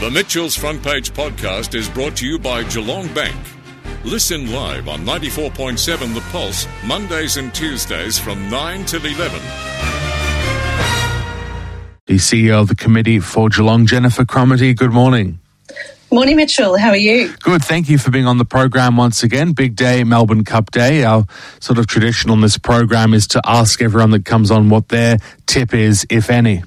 The 0.00 0.10
Mitchell's 0.10 0.56
Front 0.56 0.82
Page 0.82 1.10
podcast 1.12 1.74
is 1.74 1.86
brought 1.86 2.16
to 2.16 2.26
you 2.26 2.38
by 2.38 2.62
Geelong 2.64 3.12
Bank. 3.12 3.36
Listen 4.02 4.50
live 4.50 4.88
on 4.88 5.00
94.7 5.00 6.14
The 6.14 6.22
Pulse, 6.32 6.66
Mondays 6.86 7.36
and 7.36 7.54
Tuesdays 7.54 8.18
from 8.18 8.48
9 8.48 8.86
till 8.86 9.04
11. 9.04 9.38
The 12.06 12.14
CEO 12.14 12.62
of 12.62 12.68
the 12.68 12.74
committee 12.74 13.20
for 13.20 13.50
Geelong, 13.50 13.84
Jennifer 13.84 14.24
Cromarty. 14.24 14.72
Good 14.72 14.90
morning. 14.90 15.38
Morning, 16.10 16.36
Mitchell. 16.36 16.78
How 16.78 16.88
are 16.88 16.96
you? 16.96 17.36
Good. 17.40 17.62
Thank 17.62 17.90
you 17.90 17.98
for 17.98 18.10
being 18.10 18.26
on 18.26 18.38
the 18.38 18.46
program 18.46 18.96
once 18.96 19.22
again. 19.22 19.52
Big 19.52 19.76
day, 19.76 20.02
Melbourne 20.02 20.44
Cup 20.44 20.70
Day. 20.70 21.04
Our 21.04 21.26
sort 21.60 21.78
of 21.78 21.86
tradition 21.86 22.30
on 22.30 22.40
this 22.40 22.56
program 22.56 23.12
is 23.12 23.26
to 23.28 23.42
ask 23.44 23.82
everyone 23.82 24.12
that 24.12 24.24
comes 24.24 24.50
on 24.50 24.70
what 24.70 24.88
their 24.88 25.18
tip 25.44 25.74
is, 25.74 26.06
if 26.08 26.30
any. 26.30 26.62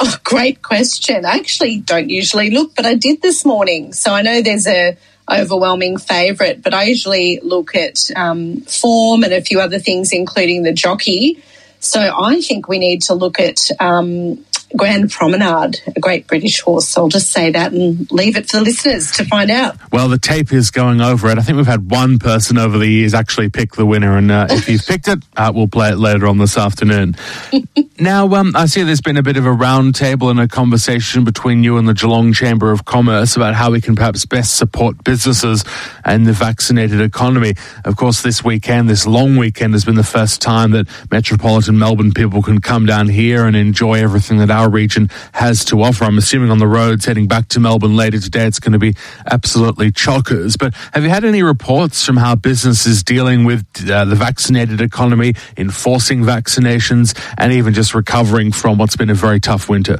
Oh, 0.00 0.16
great 0.24 0.62
question. 0.62 1.24
I 1.24 1.36
actually 1.36 1.78
don't 1.78 2.10
usually 2.10 2.50
look, 2.50 2.74
but 2.74 2.84
I 2.84 2.94
did 2.94 3.22
this 3.22 3.44
morning. 3.44 3.92
So 3.92 4.12
I 4.12 4.22
know 4.22 4.42
there's 4.42 4.66
a 4.66 4.96
overwhelming 5.30 5.98
favourite, 5.98 6.62
but 6.62 6.74
I 6.74 6.84
usually 6.84 7.40
look 7.42 7.74
at 7.74 8.10
um, 8.16 8.60
form 8.62 9.24
and 9.24 9.32
a 9.32 9.40
few 9.40 9.60
other 9.60 9.78
things, 9.78 10.12
including 10.12 10.62
the 10.62 10.72
jockey. 10.72 11.42
So 11.80 12.00
I 12.00 12.40
think 12.40 12.68
we 12.68 12.78
need 12.78 13.02
to 13.02 13.14
look 13.14 13.38
at 13.38 13.70
um, 13.78 14.44
Grand 14.76 15.10
Promenade, 15.10 15.80
a 15.94 16.00
great 16.00 16.26
British 16.26 16.60
horse. 16.60 16.88
So 16.88 17.02
I'll 17.02 17.08
just 17.08 17.30
say 17.30 17.50
that 17.50 17.72
and 17.72 18.10
leave 18.10 18.36
it 18.36 18.50
for 18.50 18.58
the 18.58 18.64
listeners 18.64 19.12
to 19.12 19.24
find 19.24 19.50
out. 19.50 19.76
Well, 19.92 20.08
the 20.08 20.18
tape 20.18 20.52
is 20.52 20.70
going 20.70 21.00
over 21.00 21.28
it. 21.28 21.38
I 21.38 21.42
think 21.42 21.56
we've 21.56 21.66
had 21.66 21.90
one 21.90 22.18
person 22.18 22.58
over 22.58 22.78
the 22.78 22.86
years 22.86 23.14
actually 23.14 23.48
pick 23.50 23.74
the 23.74 23.86
winner, 23.86 24.16
and 24.16 24.30
uh, 24.30 24.48
if 24.50 24.68
you've 24.68 24.84
picked 24.84 25.08
it, 25.08 25.20
uh, 25.36 25.52
we'll 25.54 25.68
play 25.68 25.90
it 25.90 25.98
later 25.98 26.26
on 26.26 26.38
this 26.38 26.58
afternoon. 26.58 27.14
now, 28.00 28.26
um, 28.34 28.52
I 28.56 28.66
see 28.66 28.82
there's 28.82 29.00
been 29.00 29.16
a 29.16 29.22
bit 29.22 29.36
of 29.36 29.46
a 29.46 29.50
roundtable 29.50 30.30
and 30.30 30.40
a 30.40 30.48
conversation 30.48 31.24
between 31.24 31.62
you 31.62 31.76
and 31.78 31.88
the 31.88 31.94
Geelong 31.94 32.32
Chamber 32.32 32.72
of 32.72 32.84
Commerce 32.84 33.36
about 33.36 33.54
how 33.54 33.70
we 33.70 33.80
can 33.80 33.94
perhaps 33.94 34.26
best 34.26 34.56
support 34.56 35.02
businesses 35.04 35.64
and 36.04 36.26
the 36.26 36.32
vaccinated 36.32 37.00
economy. 37.00 37.54
Of 37.84 37.96
course, 37.96 38.22
this 38.22 38.44
weekend, 38.44 38.90
this 38.90 39.06
long 39.06 39.36
weekend, 39.36 39.74
has 39.74 39.84
been 39.84 39.94
the 39.94 40.02
first 40.02 40.42
time 40.42 40.72
that 40.72 40.88
metropolitan 41.10 41.78
Melbourne 41.78 42.12
people 42.12 42.42
can 42.42 42.60
come 42.60 42.86
down 42.86 43.08
here 43.08 43.46
and 43.46 43.54
enjoy 43.54 43.94
everything 43.94 44.38
that 44.38 44.50
our 44.50 44.63
our 44.64 44.70
region 44.70 45.10
has 45.32 45.64
to 45.66 45.82
offer. 45.82 46.04
I'm 46.04 46.18
assuming 46.18 46.50
on 46.50 46.58
the 46.58 46.66
roads 46.66 47.04
heading 47.04 47.28
back 47.28 47.48
to 47.48 47.60
Melbourne 47.60 47.96
later 47.96 48.18
today, 48.18 48.46
it's 48.46 48.58
going 48.58 48.72
to 48.72 48.78
be 48.78 48.94
absolutely 49.30 49.92
chockers. 49.92 50.58
But 50.58 50.74
have 50.92 51.04
you 51.04 51.10
had 51.10 51.24
any 51.24 51.42
reports 51.42 52.04
from 52.04 52.16
how 52.16 52.34
business 52.34 52.86
is 52.86 53.02
dealing 53.02 53.44
with 53.44 53.64
uh, 53.88 54.06
the 54.06 54.14
vaccinated 54.14 54.80
economy, 54.80 55.34
enforcing 55.56 56.22
vaccinations, 56.22 57.14
and 57.36 57.52
even 57.52 57.74
just 57.74 57.94
recovering 57.94 58.52
from 58.52 58.78
what's 58.78 58.96
been 58.96 59.10
a 59.10 59.14
very 59.14 59.38
tough 59.38 59.68
winter? 59.68 59.98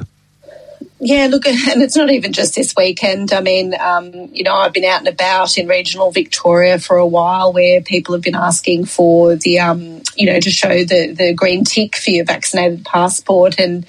Yeah, 0.99 1.27
look, 1.29 1.45
and 1.45 1.81
it's 1.81 1.95
not 1.95 2.09
even 2.09 2.33
just 2.33 2.55
this 2.55 2.73
weekend. 2.75 3.33
I 3.33 3.41
mean, 3.41 3.75
um, 3.79 4.11
you 4.33 4.43
know, 4.43 4.55
I've 4.55 4.73
been 4.73 4.85
out 4.85 4.99
and 4.99 5.07
about 5.07 5.57
in 5.57 5.67
regional 5.67 6.11
Victoria 6.11 6.79
for 6.79 6.97
a 6.97 7.07
while 7.07 7.53
where 7.53 7.81
people 7.81 8.15
have 8.15 8.23
been 8.23 8.35
asking 8.35 8.85
for 8.85 9.35
the, 9.35 9.59
um, 9.59 10.01
you 10.15 10.25
know, 10.25 10.39
to 10.39 10.49
show 10.49 10.83
the, 10.83 11.13
the 11.13 11.33
green 11.33 11.63
tick 11.63 11.95
for 11.95 12.11
your 12.11 12.25
vaccinated 12.25 12.85
passport. 12.85 13.59
And 13.59 13.85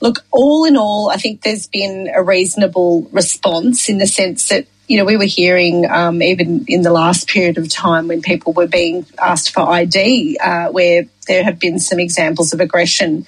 Look, 0.00 0.24
all 0.30 0.64
in 0.64 0.76
all, 0.76 1.10
I 1.10 1.16
think 1.16 1.42
there's 1.42 1.66
been 1.66 2.10
a 2.14 2.22
reasonable 2.22 3.08
response 3.12 3.88
in 3.88 3.98
the 3.98 4.06
sense 4.06 4.48
that 4.48 4.66
you 4.88 4.96
know, 4.96 5.04
we 5.04 5.18
were 5.18 5.24
hearing 5.24 5.88
um, 5.88 6.22
even 6.22 6.64
in 6.66 6.80
the 6.80 6.90
last 6.90 7.28
period 7.28 7.58
of 7.58 7.68
time 7.68 8.08
when 8.08 8.22
people 8.22 8.54
were 8.54 8.66
being 8.66 9.04
asked 9.18 9.52
for 9.52 9.60
ID, 9.60 10.38
uh, 10.42 10.68
where 10.70 11.04
there 11.26 11.44
have 11.44 11.58
been 11.58 11.78
some 11.78 12.00
examples 12.00 12.54
of 12.54 12.60
aggression 12.60 13.26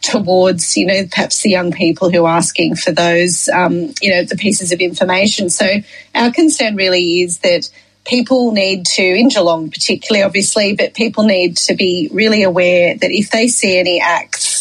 towards, 0.00 0.76
you 0.76 0.86
know, 0.86 1.04
perhaps 1.10 1.42
the 1.42 1.50
young 1.50 1.70
people 1.70 2.10
who 2.10 2.24
are 2.24 2.36
asking 2.36 2.76
for 2.76 2.92
those, 2.92 3.48
um, 3.50 3.92
you 4.00 4.10
know, 4.10 4.24
the 4.24 4.36
pieces 4.36 4.72
of 4.72 4.80
information. 4.80 5.50
So 5.50 5.66
our 6.14 6.32
concern 6.32 6.76
really 6.76 7.20
is 7.20 7.38
that 7.40 7.70
people 8.04 8.52
need 8.52 8.86
to, 8.86 9.02
in 9.02 9.28
Geelong 9.28 9.70
particularly, 9.70 10.24
obviously, 10.24 10.74
but 10.74 10.94
people 10.94 11.24
need 11.24 11.58
to 11.58 11.74
be 11.74 12.08
really 12.10 12.42
aware 12.42 12.96
that 12.96 13.10
if 13.10 13.30
they 13.30 13.48
see 13.48 13.78
any 13.78 14.00
acts 14.00 14.51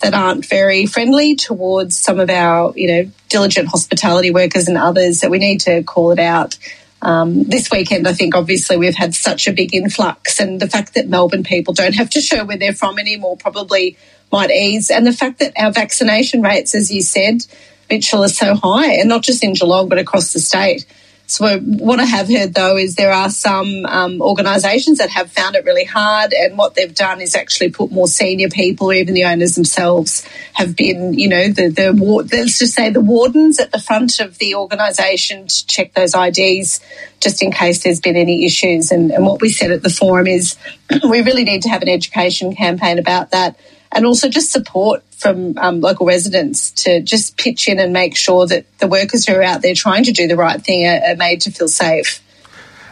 that 0.00 0.14
aren't 0.14 0.46
very 0.46 0.86
friendly 0.86 1.34
towards 1.34 1.96
some 1.96 2.20
of 2.20 2.30
our, 2.30 2.72
you 2.76 2.86
know, 2.86 3.10
diligent 3.28 3.68
hospitality 3.68 4.30
workers 4.30 4.68
and 4.68 4.78
others 4.78 5.20
that 5.20 5.30
we 5.30 5.38
need 5.38 5.60
to 5.60 5.82
call 5.82 6.12
it 6.12 6.18
out. 6.18 6.56
Um, 7.00 7.44
this 7.44 7.70
weekend, 7.70 8.08
I 8.08 8.12
think 8.12 8.34
obviously 8.34 8.76
we've 8.76 8.94
had 8.94 9.14
such 9.14 9.46
a 9.46 9.52
big 9.52 9.74
influx, 9.74 10.40
and 10.40 10.60
the 10.60 10.68
fact 10.68 10.94
that 10.94 11.08
Melbourne 11.08 11.44
people 11.44 11.74
don't 11.74 11.94
have 11.94 12.10
to 12.10 12.20
show 12.20 12.44
where 12.44 12.56
they're 12.56 12.74
from 12.74 12.98
anymore 12.98 13.36
probably 13.36 13.96
might 14.32 14.50
ease. 14.50 14.90
And 14.90 15.06
the 15.06 15.12
fact 15.12 15.38
that 15.38 15.52
our 15.56 15.72
vaccination 15.72 16.42
rates, 16.42 16.74
as 16.74 16.92
you 16.92 17.02
said, 17.02 17.46
Mitchell, 17.88 18.24
are 18.24 18.28
so 18.28 18.54
high, 18.54 18.94
and 18.94 19.08
not 19.08 19.22
just 19.22 19.44
in 19.44 19.54
Geelong 19.54 19.88
but 19.88 19.98
across 19.98 20.32
the 20.32 20.40
state. 20.40 20.84
So 21.28 21.58
what 21.60 22.00
I 22.00 22.06
have 22.06 22.26
heard 22.26 22.54
though 22.54 22.78
is 22.78 22.94
there 22.94 23.12
are 23.12 23.28
some 23.28 23.84
um, 23.84 24.22
organisations 24.22 24.96
that 24.96 25.10
have 25.10 25.30
found 25.30 25.56
it 25.56 25.64
really 25.66 25.84
hard, 25.84 26.32
and 26.32 26.56
what 26.56 26.74
they've 26.74 26.94
done 26.94 27.20
is 27.20 27.36
actually 27.36 27.68
put 27.68 27.92
more 27.92 28.08
senior 28.08 28.48
people, 28.48 28.94
even 28.94 29.12
the 29.12 29.24
owners 29.24 29.54
themselves, 29.54 30.26
have 30.54 30.74
been, 30.74 31.12
you 31.12 31.28
know, 31.28 31.48
the 31.48 31.68
the 31.68 31.92
let's 32.32 32.58
just 32.58 32.72
say 32.72 32.88
the 32.88 33.02
wardens 33.02 33.60
at 33.60 33.72
the 33.72 33.78
front 33.78 34.20
of 34.20 34.38
the 34.38 34.54
organisation 34.54 35.46
to 35.48 35.66
check 35.66 35.92
those 35.92 36.14
IDs, 36.14 36.80
just 37.20 37.42
in 37.42 37.52
case 37.52 37.82
there's 37.82 38.00
been 38.00 38.16
any 38.16 38.46
issues. 38.46 38.90
And, 38.90 39.10
and 39.10 39.26
what 39.26 39.42
we 39.42 39.50
said 39.50 39.70
at 39.70 39.82
the 39.82 39.90
forum 39.90 40.26
is 40.26 40.56
we 41.10 41.20
really 41.20 41.44
need 41.44 41.60
to 41.64 41.68
have 41.68 41.82
an 41.82 41.90
education 41.90 42.56
campaign 42.56 42.98
about 42.98 43.32
that 43.32 43.60
and 43.92 44.06
also 44.06 44.28
just 44.28 44.52
support 44.52 45.02
from 45.12 45.58
um, 45.58 45.80
local 45.80 46.06
residents 46.06 46.70
to 46.70 47.00
just 47.00 47.36
pitch 47.36 47.68
in 47.68 47.78
and 47.78 47.92
make 47.92 48.16
sure 48.16 48.46
that 48.46 48.64
the 48.78 48.86
workers 48.86 49.26
who 49.26 49.34
are 49.34 49.42
out 49.42 49.62
there 49.62 49.74
trying 49.74 50.04
to 50.04 50.12
do 50.12 50.28
the 50.28 50.36
right 50.36 50.62
thing 50.62 50.86
are, 50.86 51.00
are 51.10 51.16
made 51.16 51.40
to 51.40 51.50
feel 51.50 51.68
safe. 51.68 52.22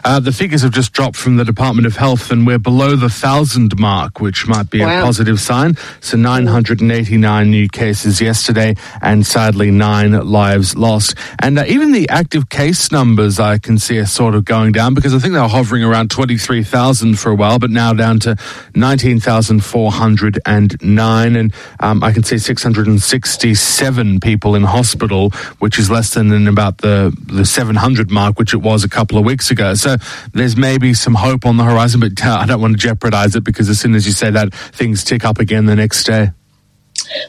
Uh, 0.03 0.19
the 0.19 0.31
figures 0.31 0.61
have 0.61 0.71
just 0.71 0.93
dropped 0.93 1.15
from 1.15 1.37
the 1.37 1.45
Department 1.45 1.87
of 1.87 1.95
Health, 1.95 2.31
and 2.31 2.45
we're 2.45 2.59
below 2.59 2.95
the 2.95 3.09
thousand 3.09 3.79
mark, 3.79 4.19
which 4.19 4.47
might 4.47 4.69
be 4.69 4.81
wow. 4.81 4.99
a 4.99 5.03
positive 5.03 5.39
sign. 5.39 5.75
So, 6.01 6.17
989 6.17 7.49
new 7.49 7.67
cases 7.67 8.21
yesterday, 8.21 8.75
and 9.01 9.25
sadly, 9.25 9.71
nine 9.71 10.11
lives 10.11 10.75
lost. 10.75 11.15
And 11.39 11.59
uh, 11.59 11.65
even 11.67 11.91
the 11.91 12.09
active 12.09 12.49
case 12.49 12.91
numbers 12.91 13.39
I 13.39 13.57
can 13.57 13.77
see 13.77 13.99
are 13.99 14.05
sort 14.05 14.35
of 14.35 14.45
going 14.45 14.71
down 14.71 14.93
because 14.93 15.13
I 15.13 15.19
think 15.19 15.33
they 15.33 15.39
were 15.39 15.47
hovering 15.47 15.83
around 15.83 16.11
23,000 16.11 17.19
for 17.19 17.31
a 17.31 17.35
while, 17.35 17.59
but 17.59 17.71
now 17.71 17.93
down 17.93 18.19
to 18.21 18.37
19,409. 18.75 21.35
And 21.35 21.53
um, 21.79 22.03
I 22.03 22.11
can 22.11 22.23
see 22.23 22.37
667 22.37 24.19
people 24.19 24.55
in 24.55 24.63
hospital, 24.63 25.29
which 25.59 25.79
is 25.79 25.89
less 25.89 26.13
than 26.13 26.31
in 26.31 26.47
about 26.47 26.79
the, 26.79 27.15
the 27.25 27.45
700 27.45 28.11
mark, 28.11 28.39
which 28.39 28.53
it 28.53 28.57
was 28.57 28.83
a 28.83 28.89
couple 28.89 29.17
of 29.17 29.25
weeks 29.25 29.51
ago. 29.51 29.73
So, 29.73 29.86
there's 30.33 30.57
maybe 30.57 30.93
some 30.93 31.15
hope 31.15 31.45
on 31.45 31.57
the 31.57 31.63
horizon, 31.63 31.99
but 31.99 32.23
uh, 32.25 32.37
I 32.41 32.45
don't 32.45 32.61
want 32.61 32.73
to 32.73 32.77
jeopardize 32.77 33.35
it 33.35 33.43
because 33.43 33.69
as 33.69 33.79
soon 33.79 33.95
as 33.95 34.05
you 34.05 34.11
say 34.11 34.29
that, 34.31 34.53
things 34.53 35.03
tick 35.03 35.23
up 35.23 35.39
again 35.39 35.65
the 35.65 35.75
next 35.75 36.03
day. 36.03 36.31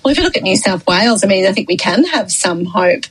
Well, 0.03 0.13
if 0.13 0.19
you 0.19 0.25
look 0.25 0.37
at 0.37 0.43
New 0.43 0.57
South 0.57 0.87
Wales, 0.87 1.23
I 1.23 1.29
mean, 1.29 1.47
I 1.47 1.53
think 1.53 1.69
we 1.69 1.77
can 1.77 2.05
have 2.05 2.33
some 2.33 2.65
hope. 2.65 3.05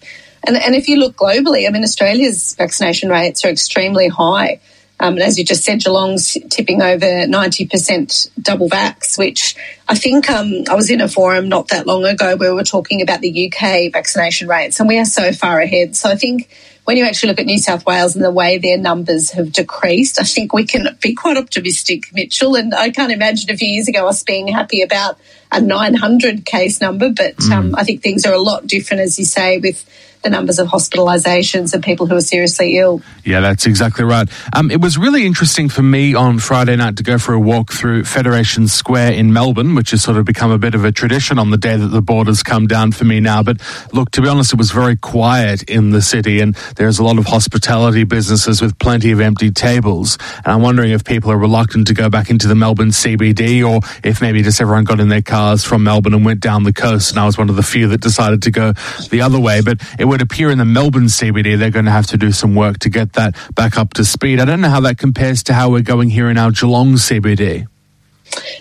And, 0.45 0.57
and 0.57 0.75
if 0.75 0.87
you 0.87 0.97
look 0.97 1.15
globally, 1.15 1.67
I 1.67 1.71
mean, 1.71 1.83
Australia's 1.83 2.55
vaccination 2.55 3.09
rates 3.09 3.45
are 3.45 3.49
extremely 3.49 4.07
high. 4.07 4.59
Um, 4.99 5.13
and 5.13 5.21
as 5.21 5.37
you 5.37 5.45
just 5.45 5.63
said, 5.63 5.79
Geelong's 5.79 6.37
tipping 6.49 6.81
over 6.81 7.05
90% 7.05 8.29
double 8.41 8.67
vax, 8.67 9.17
which 9.17 9.55
I 9.87 9.95
think 9.95 10.29
um, 10.29 10.63
I 10.69 10.73
was 10.73 10.89
in 10.89 11.01
a 11.01 11.07
forum 11.07 11.49
not 11.49 11.67
that 11.67 11.85
long 11.85 12.03
ago 12.05 12.35
where 12.35 12.49
we 12.49 12.55
were 12.55 12.63
talking 12.63 13.01
about 13.01 13.21
the 13.21 13.51
UK 13.51 13.91
vaccination 13.93 14.47
rates, 14.47 14.79
and 14.79 14.89
we 14.89 14.97
are 14.97 15.05
so 15.05 15.31
far 15.33 15.59
ahead. 15.59 15.95
So 15.95 16.09
I 16.09 16.15
think 16.15 16.49
when 16.87 16.95
you 16.95 17.03
actually 17.03 17.27
look 17.27 17.39
at 17.41 17.45
New 17.45 17.59
South 17.59 17.85
Wales 17.85 18.15
and 18.15 18.23
the 18.23 18.31
way 18.31 18.57
their 18.57 18.77
numbers 18.77 19.31
have 19.31 19.51
decreased, 19.51 20.21
I 20.21 20.23
think 20.23 20.53
we 20.53 20.65
can 20.65 20.97
be 21.01 21.13
quite 21.13 21.35
optimistic, 21.35 22.03
Mitchell. 22.13 22.55
And 22.55 22.73
I 22.73 22.91
can't 22.91 23.11
imagine 23.11 23.51
a 23.51 23.57
few 23.57 23.67
years 23.67 23.89
ago 23.89 24.07
us 24.07 24.23
being 24.23 24.47
happy 24.47 24.81
about 24.81 25.19
a 25.51 25.61
900 25.61 26.45
case 26.45 26.81
number, 26.81 27.09
but 27.09 27.37
mm. 27.37 27.51
um, 27.51 27.75
I 27.75 27.83
think 27.83 28.01
things 28.01 28.25
are 28.25 28.33
a 28.33 28.39
lot 28.39 28.67
different, 28.67 29.01
as 29.01 29.17
you 29.17 29.25
say, 29.25 29.57
with 29.57 29.85
the 30.23 30.29
numbers 30.29 30.59
of 30.59 30.67
hospitalisations 30.67 31.73
and 31.73 31.83
people 31.83 32.05
who 32.05 32.15
are 32.15 32.21
seriously 32.21 32.77
ill. 32.77 33.01
Yeah, 33.23 33.39
that's 33.39 33.65
exactly 33.65 34.03
right. 34.03 34.27
Um, 34.53 34.71
it 34.71 34.81
was 34.81 34.97
really 34.97 35.25
interesting 35.25 35.69
for 35.69 35.83
me 35.83 36.15
on 36.15 36.39
Friday 36.39 36.75
night 36.75 36.97
to 36.97 37.03
go 37.03 37.17
for 37.17 37.33
a 37.33 37.39
walk 37.39 37.71
through 37.71 38.03
Federation 38.03 38.67
Square 38.67 39.13
in 39.13 39.31
Melbourne, 39.31 39.75
which 39.75 39.91
has 39.91 40.03
sort 40.03 40.17
of 40.17 40.25
become 40.25 40.51
a 40.51 40.57
bit 40.57 40.75
of 40.75 40.83
a 40.83 40.91
tradition 40.91 41.39
on 41.39 41.51
the 41.51 41.57
day 41.57 41.77
that 41.77 41.87
the 41.87 42.01
borders 42.01 42.43
come 42.43 42.67
down 42.67 42.91
for 42.91 43.05
me 43.05 43.19
now. 43.19 43.43
But 43.43 43.61
look, 43.93 44.11
to 44.11 44.21
be 44.21 44.27
honest, 44.27 44.53
it 44.53 44.57
was 44.57 44.71
very 44.71 44.97
quiet 44.97 45.63
in 45.63 45.91
the 45.91 46.01
city, 46.01 46.39
and 46.39 46.55
there's 46.75 46.99
a 46.99 47.03
lot 47.03 47.17
of 47.17 47.25
hospitality 47.25 48.03
businesses 48.03 48.61
with 48.61 48.77
plenty 48.79 49.11
of 49.11 49.19
empty 49.19 49.51
tables. 49.51 50.17
And 50.37 50.47
I'm 50.47 50.61
wondering 50.61 50.91
if 50.91 51.05
people 51.05 51.31
are 51.31 51.37
reluctant 51.37 51.87
to 51.87 51.93
go 51.93 52.09
back 52.09 52.29
into 52.29 52.47
the 52.47 52.55
Melbourne 52.55 52.89
CBD, 52.89 53.67
or 53.67 53.81
if 54.03 54.21
maybe 54.21 54.41
just 54.41 54.59
everyone 54.59 54.83
got 54.83 54.99
in 54.99 55.09
their 55.09 55.21
cars 55.37 55.63
from 55.63 55.83
Melbourne 55.83 56.15
and 56.15 56.25
went 56.25 56.39
down 56.39 56.63
the 56.63 56.73
coast. 56.73 57.11
And 57.11 57.19
I 57.19 57.25
was 57.27 57.37
one 57.37 57.47
of 57.47 57.55
the 57.55 57.61
few 57.61 57.89
that 57.89 58.01
decided 58.01 58.41
to 58.41 58.51
go 58.51 58.73
the 59.11 59.21
other 59.21 59.39
way. 59.39 59.61
But 59.61 59.83
it 59.99 60.05
would 60.05 60.23
appear 60.23 60.49
in 60.49 60.57
the 60.57 60.65
Melbourne 60.65 61.05
CBD 61.05 61.59
they're 61.59 61.69
going 61.69 61.85
to 61.85 61.91
have 61.91 62.07
to 62.07 62.17
do 62.17 62.31
some 62.31 62.55
work 62.55 62.79
to 62.79 62.89
get 62.89 63.13
that 63.13 63.35
back 63.53 63.77
up 63.77 63.93
to 63.93 64.03
speed. 64.03 64.39
I 64.39 64.45
don't 64.45 64.61
know 64.61 64.69
how 64.69 64.79
that 64.79 64.97
compares 64.97 65.43
to 65.43 65.53
how 65.53 65.69
we're 65.69 65.83
going 65.83 66.09
here 66.09 66.31
in 66.31 66.39
our 66.39 66.49
Geelong 66.49 66.93
CBD. 66.93 67.67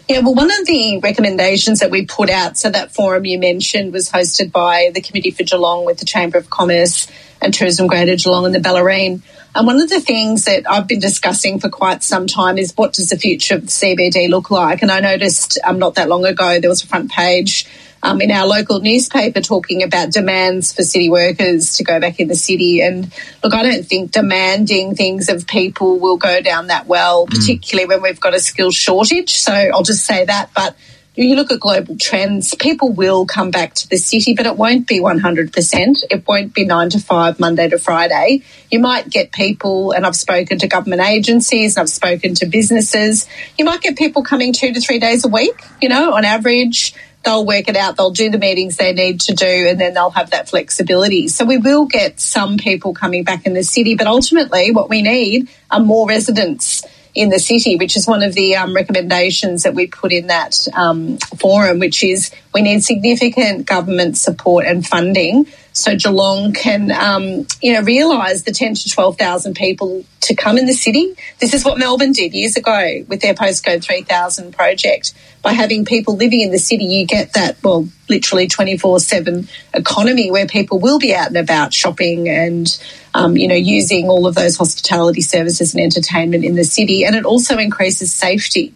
Yeah, 0.07 0.21
well, 0.21 0.35
one 0.35 0.51
of 0.51 0.67
the 0.67 1.01
recommendations 1.03 1.81
that 1.81 1.91
we 1.91 2.05
put 2.05 2.29
out, 2.29 2.59
so 2.59 2.69
that 2.69 2.93
forum 2.93 3.25
you 3.25 3.39
mentioned 3.39 3.95
was 3.95 4.13
hosted 4.13 4.53
by 4.53 4.91
the 4.93 5.01
Committee 5.01 5.31
for 5.31 5.45
Geelong 5.45 5.87
with 5.87 5.99
the 5.99 6.05
Chamber 6.05 6.37
of 6.37 6.51
Commerce 6.51 7.11
and 7.41 7.55
Tourism 7.55 7.87
Greater 7.87 8.17
Geelong 8.17 8.45
and 8.45 8.55
the 8.55 8.61
Bellarine. 8.61 9.23
And 9.57 9.67
one 9.67 9.81
of 9.81 9.89
the 9.89 10.01
things 10.01 10.45
that 10.45 10.71
I've 10.71 10.87
been 10.87 11.01
discussing 11.01 11.59
for 11.59 11.71
quite 11.71 12.03
some 12.03 12.27
time 12.27 12.59
is 12.59 12.77
what 12.77 12.93
does 12.93 13.09
the 13.09 13.17
future 13.17 13.55
of 13.55 13.63
the 13.63 13.69
CBD 13.69 14.29
look 14.29 14.51
like? 14.51 14.83
And 14.83 14.91
I 14.91 15.01
noticed 15.01 15.59
um, 15.65 15.79
not 15.79 15.95
that 15.95 16.11
long 16.11 16.27
ago 16.27 16.61
there 16.61 16.69
was 16.69 16.83
a 16.83 16.87
front 16.87 17.11
page 17.11 17.67
um, 18.03 18.21
in 18.21 18.31
our 18.31 18.47
local 18.47 18.81
newspaper 18.81 19.41
talking 19.41 19.83
about 19.83 20.13
demands 20.13 20.75
for 20.75 20.83
city 20.83 21.09
workers 21.09 21.77
to 21.77 21.85
go 21.85 21.99
back 21.99 22.21
in 22.21 22.29
the 22.29 22.35
city. 22.35 22.83
And 22.83 23.11
look, 23.43 23.55
I 23.55 23.63
don't 23.63 23.87
think 23.87 24.13
demanding 24.13 24.95
things 24.95 25.31
of 25.31 25.47
people 25.47 25.99
will 25.99 26.19
go 26.19 26.43
down 26.43 26.67
that 26.67 26.87
well, 26.87 27.27
mm. 27.27 27.31
particularly 27.31 27.89
when 27.89 28.03
we've 28.03 28.21
got 28.21 28.35
a 28.35 28.41
skills 28.41 28.75
shortage. 28.75 29.33
So 29.33 29.53
I'll 29.53 29.83
just 29.83 30.05
say 30.05 30.27
that. 30.27 30.51
But 30.55 30.77
you 31.25 31.35
look 31.35 31.51
at 31.51 31.61
global 31.61 31.97
trends, 31.97 32.55
people 32.55 32.93
will 32.93 33.25
come 33.25 33.51
back 33.51 33.75
to 33.75 33.89
the 33.89 33.97
city, 33.97 34.35
but 34.35 34.45
it 34.45 34.57
won't 34.57 34.87
be 34.87 35.01
100%. 35.01 36.05
It 36.11 36.27
won't 36.27 36.53
be 36.53 36.65
nine 36.65 36.91
to 36.91 37.01
five, 37.01 37.41
Monday 37.41 37.69
to 37.71 37.79
Friday. 37.79 38.43
You 38.71 38.81
might 38.81 39.09
get 39.09 39.33
people, 39.33 39.93
and 39.93 40.05
I've 40.05 40.17
spoken 40.17 40.59
to 40.59 40.69
government 40.69 41.03
agencies 41.03 41.77
and 41.77 41.83
I've 41.83 41.91
spoken 41.91 42.35
to 42.35 42.47
businesses, 42.47 43.27
you 43.57 43.65
might 43.65 43.81
get 43.81 43.97
people 43.97 44.23
coming 44.23 44.53
two 44.53 44.73
to 44.75 44.81
three 44.81 44.99
days 44.99 45.25
a 45.25 45.29
week, 45.29 45.59
you 45.81 45.89
know, 45.89 46.13
on 46.13 46.25
average 46.25 46.95
they'll 47.27 47.45
work 47.45 47.69
it 47.69 47.77
out, 47.77 47.97
they'll 47.97 48.13
do 48.13 48.31
the 48.31 48.39
meetings 48.39 48.77
they 48.77 48.93
need 48.93 49.21
to 49.21 49.35
do, 49.35 49.67
and 49.69 49.81
then 49.81 49.93
they'll 49.95 50.11
have 50.11 50.31
that 50.31 50.49
flexibility. 50.49 51.27
So 51.29 51.45
we 51.45 51.59
will 51.59 51.85
get 51.85 52.21
some 52.21 52.57
people 52.57 52.95
coming 52.95 53.25
back 53.25 53.45
in 53.45 53.53
the 53.53 53.65
city, 53.65 53.97
but 53.97 54.07
ultimately 54.07 54.71
what 54.71 54.89
we 54.89 55.03
need 55.03 55.49
are 55.71 55.81
more 55.81 56.09
residents 56.09 56.85
in 57.17 57.31
the 57.31 57.39
city, 57.39 57.77
which 57.77 57.97
is 57.97 58.07
one 58.07 58.23
of 58.23 58.35
the 58.35 58.57
um, 58.57 58.75
recommendations 58.75 59.63
that 59.63 59.75
we 59.75 59.87
put 59.87 60.13
in 60.13 60.27
that 60.27 60.69
um, 60.75 61.17
forum, 61.39 61.79
which 61.79 62.05
is 62.05 62.31
we 62.55 62.61
need 62.63 62.85
significant 62.85 63.67
government 63.67 64.19
support 64.19 64.67
and 64.67 64.87
funding 64.87 65.47
so 65.77 65.95
Geelong 65.95 66.55
can, 66.55 66.91
um, 66.91 67.47
you 67.61 67.75
know, 67.75 67.83
realise 67.83 68.45
the 68.45 68.51
10 68.51 68.77
to 68.77 68.89
12,000 68.89 69.55
people 69.55 70.07
to 70.23 70.35
come 70.35 70.57
in 70.57 70.65
the 70.65 70.73
city. 70.73 71.15
This 71.39 71.53
is 71.53 71.67
what 71.67 71.79
Melbourne 71.79 72.13
did 72.13 72.33
years 72.33 72.57
ago 72.57 73.05
with 73.09 73.21
their 73.21 73.35
postcode 73.35 73.85
3000 73.85 74.55
project. 74.55 75.13
By 75.43 75.53
having 75.53 75.85
people 75.85 76.17
living 76.17 76.41
in 76.41 76.51
the 76.51 76.59
city, 76.59 76.87
you 76.87 77.07
get 77.07 77.35
that, 77.35 77.63
well, 77.63 77.87
literally 78.09 78.49
24 78.49 79.01
7 79.01 79.49
economy 79.75 80.31
where 80.31 80.47
people 80.47 80.79
will 80.79 80.99
be 80.99 81.15
out 81.15 81.29
and 81.29 81.37
about 81.37 81.75
shopping 81.75 82.27
and, 82.27 82.81
um, 83.13 83.37
you 83.37 83.47
know, 83.47 83.55
using 83.55 84.09
all 84.09 84.27
of 84.27 84.35
those 84.35 84.57
hospitality 84.57 85.21
services 85.21 85.75
and 85.75 85.85
entertainment 85.85 86.43
in 86.43 86.55
the 86.55 86.65
city. 86.65 87.05
And 87.05 87.15
it 87.15 87.27
also 87.27 87.59
increases 87.59 88.11
safety. 88.11 88.73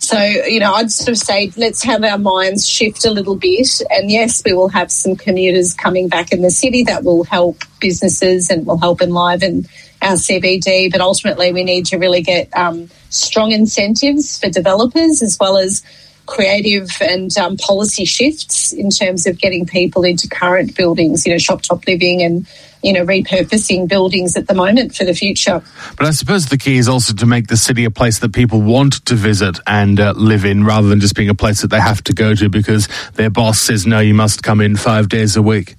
So, 0.00 0.18
you 0.18 0.60
know, 0.60 0.72
I'd 0.72 0.90
sort 0.90 1.10
of 1.10 1.18
say 1.18 1.52
let's 1.58 1.84
have 1.84 2.02
our 2.02 2.16
minds 2.16 2.66
shift 2.66 3.04
a 3.04 3.10
little 3.10 3.36
bit. 3.36 3.82
And 3.90 4.10
yes, 4.10 4.42
we 4.44 4.54
will 4.54 4.70
have 4.70 4.90
some 4.90 5.14
commuters 5.14 5.74
coming 5.74 6.08
back 6.08 6.32
in 6.32 6.40
the 6.40 6.50
city 6.50 6.84
that 6.84 7.04
will 7.04 7.24
help 7.24 7.64
businesses 7.80 8.48
and 8.48 8.66
will 8.66 8.78
help 8.78 9.02
enliven 9.02 9.66
our 10.00 10.14
CBD. 10.14 10.90
But 10.90 11.02
ultimately, 11.02 11.52
we 11.52 11.64
need 11.64 11.84
to 11.86 11.98
really 11.98 12.22
get 12.22 12.48
um, 12.56 12.88
strong 13.10 13.52
incentives 13.52 14.38
for 14.38 14.48
developers 14.48 15.22
as 15.22 15.36
well 15.38 15.58
as 15.58 15.82
creative 16.30 16.88
and 17.02 17.36
um, 17.36 17.56
policy 17.58 18.06
shifts 18.06 18.72
in 18.72 18.88
terms 18.88 19.26
of 19.26 19.38
getting 19.38 19.66
people 19.66 20.04
into 20.04 20.28
current 20.28 20.74
buildings, 20.74 21.26
you 21.26 21.32
know, 21.32 21.38
shop 21.38 21.60
top 21.62 21.86
living 21.86 22.22
and 22.22 22.46
you 22.82 22.94
know, 22.94 23.04
repurposing 23.04 23.86
buildings 23.86 24.38
at 24.38 24.46
the 24.46 24.54
moment 24.54 24.94
for 24.94 25.04
the 25.04 25.12
future. 25.12 25.62
But 25.98 26.06
I 26.06 26.12
suppose 26.12 26.46
the 26.46 26.56
key 26.56 26.78
is 26.78 26.88
also 26.88 27.12
to 27.12 27.26
make 27.26 27.48
the 27.48 27.56
city 27.58 27.84
a 27.84 27.90
place 27.90 28.20
that 28.20 28.32
people 28.32 28.62
want 28.62 29.04
to 29.04 29.14
visit 29.14 29.58
and 29.66 30.00
uh, 30.00 30.14
live 30.16 30.46
in 30.46 30.64
rather 30.64 30.88
than 30.88 30.98
just 30.98 31.14
being 31.14 31.28
a 31.28 31.34
place 31.34 31.60
that 31.60 31.68
they 31.68 31.80
have 31.80 32.02
to 32.04 32.14
go 32.14 32.34
to 32.34 32.48
because 32.48 32.88
their 33.16 33.28
boss 33.28 33.60
says, 33.60 33.86
no, 33.86 33.98
you 33.98 34.14
must 34.14 34.42
come 34.42 34.62
in 34.62 34.76
five 34.76 35.10
days 35.10 35.36
a 35.36 35.42
week. 35.42 35.74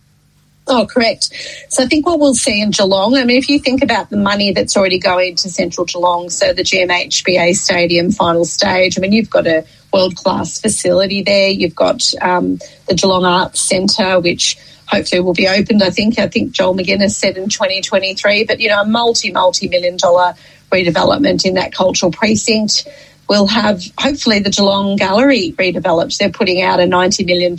Oh, 0.67 0.85
correct. 0.85 1.31
So 1.69 1.83
I 1.83 1.87
think 1.87 2.05
what 2.05 2.19
we'll 2.19 2.35
see 2.35 2.61
in 2.61 2.69
Geelong, 2.69 3.15
I 3.15 3.25
mean, 3.25 3.35
if 3.35 3.49
you 3.49 3.57
think 3.59 3.83
about 3.83 4.11
the 4.11 4.17
money 4.17 4.53
that's 4.53 4.77
already 4.77 4.99
going 4.99 5.35
to 5.37 5.49
central 5.49 5.85
Geelong, 5.85 6.29
so 6.29 6.53
the 6.53 6.61
GMHBA 6.61 7.55
Stadium 7.55 8.11
final 8.11 8.45
stage, 8.45 8.97
I 8.97 9.01
mean, 9.01 9.11
you've 9.11 9.29
got 9.29 9.47
a 9.47 9.65
world 9.93 10.15
class 10.15 10.59
facility 10.59 11.21
there. 11.21 11.49
You've 11.49 11.75
got 11.75 12.13
um, 12.21 12.59
the 12.87 12.95
Geelong 12.95 13.25
Arts 13.25 13.59
Centre, 13.59 14.19
which 14.19 14.57
hopefully 14.87 15.21
will 15.21 15.33
be 15.33 15.47
opened. 15.47 15.83
I 15.83 15.89
think 15.89 16.19
I 16.19 16.27
think 16.27 16.51
Joel 16.51 16.75
McGuinness 16.75 17.11
said 17.11 17.37
in 17.37 17.49
2023. 17.49 18.45
But 18.45 18.59
you 18.59 18.69
know, 18.69 18.81
a 18.81 18.85
multi 18.85 19.31
multi 19.31 19.67
million 19.67 19.97
dollar 19.97 20.35
redevelopment 20.71 21.45
in 21.45 21.55
that 21.55 21.73
cultural 21.73 22.11
precinct. 22.11 22.87
We'll 23.29 23.47
have 23.47 23.81
hopefully 23.97 24.39
the 24.39 24.49
Geelong 24.49 24.97
Gallery 24.97 25.53
redeveloped. 25.57 26.17
They're 26.17 26.31
putting 26.31 26.61
out 26.61 26.81
a 26.81 26.83
$90 26.83 27.25
million 27.25 27.55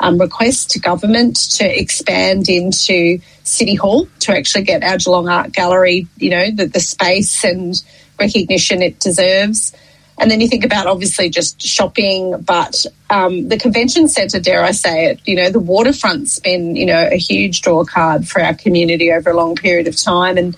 um, 0.00 0.18
request 0.18 0.70
to 0.70 0.80
government 0.80 1.36
to 1.52 1.80
expand 1.80 2.48
into 2.48 3.20
City 3.44 3.76
Hall 3.76 4.08
to 4.20 4.36
actually 4.36 4.64
get 4.64 4.82
our 4.82 4.98
Geelong 4.98 5.28
Art 5.28 5.52
Gallery, 5.52 6.08
you 6.16 6.30
know, 6.30 6.50
the, 6.50 6.66
the 6.66 6.80
space 6.80 7.44
and 7.44 7.80
recognition 8.18 8.82
it 8.82 8.98
deserves. 8.98 9.72
And 10.20 10.30
then 10.30 10.40
you 10.40 10.48
think 10.48 10.64
about 10.64 10.86
obviously 10.86 11.30
just 11.30 11.62
shopping, 11.62 12.40
but 12.40 12.84
um, 13.08 13.48
the 13.48 13.58
convention 13.58 14.08
centre, 14.08 14.40
dare 14.40 14.64
I 14.64 14.72
say 14.72 15.06
it, 15.06 15.20
you 15.24 15.36
know, 15.36 15.50
the 15.50 15.60
waterfront's 15.60 16.40
been, 16.40 16.74
you 16.74 16.86
know, 16.86 17.08
a 17.10 17.16
huge 17.16 17.62
draw 17.62 17.84
card 17.84 18.26
for 18.26 18.42
our 18.42 18.54
community 18.54 19.12
over 19.12 19.30
a 19.30 19.36
long 19.36 19.54
period 19.54 19.86
of 19.86 19.96
time. 19.96 20.36
And 20.36 20.56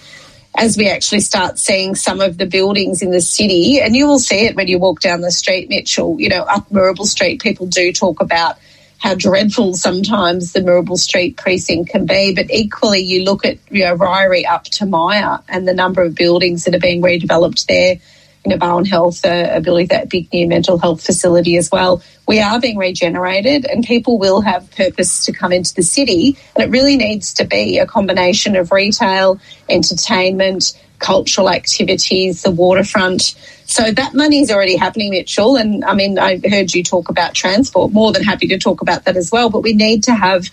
as 0.57 0.79
we 0.79 0.89
actually 0.89 1.21
start 1.21 1.59
seeing 1.59 1.95
some 1.95 2.21
of 2.23 2.39
the 2.39 2.47
buildings 2.47 3.03
in 3.03 3.11
the 3.11 3.21
city, 3.21 3.81
and 3.81 3.95
you 3.95 4.07
will 4.07 4.19
see 4.19 4.47
it 4.47 4.57
when 4.57 4.67
you 4.67 4.79
walk 4.79 5.01
down 5.01 5.21
the 5.21 5.31
street, 5.31 5.69
Mitchell, 5.69 6.19
you 6.19 6.31
know, 6.31 6.43
up 6.43 6.69
Moorabool 6.71 7.07
Street, 7.07 7.43
people 7.43 7.67
do 7.67 7.93
talk 7.93 8.21
about 8.21 8.57
how 8.99 9.15
dreadful 9.15 9.75
sometimes 9.75 10.53
the 10.53 10.61
Moorabool 10.61 10.99
Street 10.99 11.37
precinct 11.37 11.91
can 11.91 12.07
be. 12.07 12.35
But 12.35 12.51
equally, 12.51 13.01
you 13.01 13.25
look 13.25 13.45
at 13.45 13.59
you 13.71 13.85
know, 13.85 13.97
Ryrie 13.97 14.47
up 14.47 14.65
to 14.65 14.87
Myer 14.87 15.41
and 15.49 15.69
the 15.69 15.75
number 15.75 16.03
of 16.03 16.15
buildings 16.15 16.65
that 16.65 16.75
are 16.75 16.81
being 16.81 17.03
redeveloped 17.03 17.67
there 17.67 17.97
you 18.45 18.51
know, 18.51 18.57
Barwon 18.57 18.87
Health 18.87 19.25
uh, 19.25 19.61
building 19.61 19.89
that 19.89 20.09
big 20.09 20.33
new 20.33 20.49
mental 20.49 20.79
health 20.79 21.05
facility 21.05 21.57
as 21.57 21.71
well. 21.71 22.03
We 22.27 22.41
are 22.41 22.61
being 22.61 22.79
regenerated 22.79 23.67
and 23.67 23.85
people 23.85 24.19
will 24.19 24.41
have 24.41 24.71
purpose 24.71 25.27
to 25.27 25.33
come 25.33 25.53
into 25.53 25.75
the 25.75 25.83
city. 25.83 26.39
And 26.57 26.65
it 26.65 26.71
really 26.71 26.97
needs 26.97 27.35
to 27.35 27.45
be 27.45 27.79
a 27.79 27.87
combination 27.87 28.57
of 28.57 28.73
retail, 28.73 29.39
entertainment, 29.69 30.79
cultural 31.01 31.51
activities, 31.51 32.43
the 32.43 32.51
waterfront. 32.51 33.35
So 33.65 33.91
that 33.91 34.15
money 34.15 34.41
is 34.41 34.51
already 34.51 34.77
happening, 34.77 35.11
Mitchell. 35.11 35.57
And 35.57 35.85
I 35.85 35.95
mean, 35.95 36.19
I 36.19 36.41
heard 36.49 36.73
you 36.75 36.83
talk 36.83 37.09
about 37.09 37.35
transport, 37.35 37.93
more 37.93 38.13
than 38.13 38.23
happy 38.23 38.47
to 38.49 38.59
talk 38.59 38.81
about 38.81 39.05
that 39.05 39.17
as 39.17 39.31
well. 39.31 39.51
But 39.51 39.63
we 39.63 39.73
need 39.75 40.05
to 40.05 40.15
have 40.15 40.49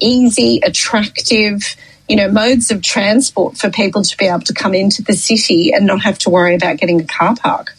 easy, 0.00 0.60
attractive, 0.64 1.76
you 2.08 2.16
know, 2.16 2.30
modes 2.30 2.70
of 2.70 2.82
transport 2.82 3.56
for 3.56 3.70
people 3.70 4.02
to 4.02 4.16
be 4.16 4.26
able 4.26 4.40
to 4.40 4.54
come 4.54 4.74
into 4.74 5.02
the 5.02 5.14
city 5.14 5.72
and 5.72 5.86
not 5.86 6.02
have 6.02 6.18
to 6.20 6.30
worry 6.30 6.54
about 6.54 6.78
getting 6.78 7.00
a 7.00 7.04
car 7.04 7.36
park. 7.36 7.74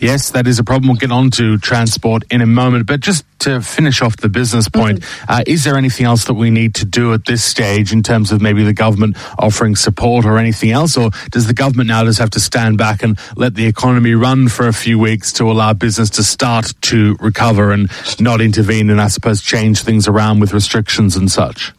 Yes, 0.00 0.30
that 0.30 0.46
is 0.46 0.58
a 0.58 0.64
problem. 0.64 0.88
We'll 0.88 0.96
get 0.96 1.12
on 1.12 1.30
to 1.32 1.58
transport 1.58 2.24
in 2.30 2.40
a 2.40 2.46
moment. 2.46 2.86
But 2.86 3.00
just 3.00 3.26
to 3.40 3.60
finish 3.60 4.00
off 4.00 4.16
the 4.16 4.30
business 4.30 4.66
point, 4.66 5.00
mm-hmm. 5.00 5.30
uh, 5.30 5.42
is 5.46 5.64
there 5.64 5.76
anything 5.76 6.06
else 6.06 6.24
that 6.24 6.34
we 6.34 6.48
need 6.48 6.74
to 6.76 6.86
do 6.86 7.12
at 7.12 7.26
this 7.26 7.44
stage 7.44 7.92
in 7.92 8.02
terms 8.02 8.32
of 8.32 8.40
maybe 8.40 8.64
the 8.64 8.72
government 8.72 9.18
offering 9.38 9.76
support 9.76 10.24
or 10.24 10.38
anything 10.38 10.70
else? 10.70 10.96
Or 10.96 11.10
does 11.30 11.46
the 11.46 11.52
government 11.52 11.88
now 11.88 12.02
just 12.04 12.18
have 12.18 12.30
to 12.30 12.40
stand 12.40 12.78
back 12.78 13.02
and 13.02 13.18
let 13.36 13.54
the 13.54 13.66
economy 13.66 14.14
run 14.14 14.48
for 14.48 14.66
a 14.66 14.72
few 14.72 14.98
weeks 14.98 15.34
to 15.34 15.50
allow 15.50 15.74
business 15.74 16.08
to 16.10 16.22
start 16.22 16.72
to 16.82 17.16
recover 17.20 17.70
and 17.70 17.90
not 18.18 18.40
intervene 18.40 18.88
and, 18.88 19.02
I 19.02 19.08
suppose, 19.08 19.42
change 19.42 19.82
things 19.82 20.08
around 20.08 20.40
with 20.40 20.54
restrictions 20.54 21.14
and 21.14 21.30
such? 21.30 21.74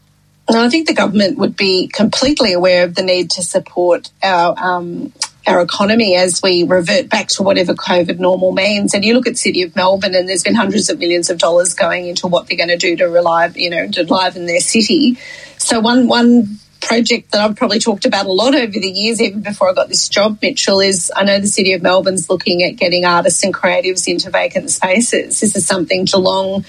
I 0.49 0.69
think 0.69 0.87
the 0.87 0.93
government 0.93 1.37
would 1.37 1.55
be 1.55 1.87
completely 1.87 2.53
aware 2.53 2.83
of 2.83 2.95
the 2.95 3.03
need 3.03 3.31
to 3.31 3.43
support 3.43 4.09
our 4.21 4.55
um, 4.57 5.13
our 5.47 5.61
economy 5.61 6.15
as 6.15 6.41
we 6.43 6.63
revert 6.63 7.09
back 7.09 7.27
to 7.27 7.43
whatever 7.43 7.73
COVID 7.73 8.19
normal 8.19 8.51
means. 8.51 8.93
And 8.93 9.03
you 9.03 9.13
look 9.13 9.27
at 9.27 9.37
City 9.37 9.63
of 9.63 9.75
Melbourne, 9.75 10.13
and 10.13 10.29
there's 10.29 10.43
been 10.43 10.55
hundreds 10.55 10.89
of 10.89 10.99
millions 10.99 11.29
of 11.29 11.39
dollars 11.39 11.73
going 11.73 12.07
into 12.07 12.27
what 12.27 12.47
they're 12.47 12.57
going 12.57 12.69
to 12.69 12.77
do 12.77 12.95
to 12.97 13.05
rely, 13.05 13.47
you 13.55 13.69
know, 13.69 13.87
to 13.87 14.03
liven 14.03 14.45
their 14.45 14.59
city. 14.59 15.17
So 15.57 15.79
one 15.79 16.07
one 16.07 16.59
project 16.81 17.31
that 17.31 17.41
I've 17.41 17.55
probably 17.55 17.79
talked 17.79 18.05
about 18.05 18.25
a 18.25 18.31
lot 18.31 18.55
over 18.55 18.71
the 18.71 18.89
years, 18.89 19.21
even 19.21 19.41
before 19.41 19.69
I 19.69 19.73
got 19.73 19.87
this 19.87 20.09
job, 20.09 20.39
Mitchell, 20.41 20.79
is 20.79 21.11
I 21.15 21.23
know 21.23 21.39
the 21.39 21.47
City 21.47 21.73
of 21.73 21.81
Melbourne's 21.81 22.29
looking 22.29 22.63
at 22.63 22.75
getting 22.75 23.05
artists 23.05 23.43
and 23.43 23.53
creatives 23.53 24.07
into 24.07 24.29
vacant 24.29 24.69
spaces. 24.71 25.39
This 25.39 25.55
is 25.55 25.65
something 25.65 26.05
Geelong 26.05 26.65